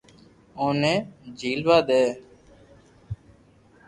اوني 0.59 0.93
جھيلوا 1.37 1.77
دي 1.87 2.03